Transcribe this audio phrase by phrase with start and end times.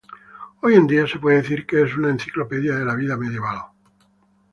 [0.61, 3.65] Hoy en día se puede decir que es una enciclopedia de la vida medieval.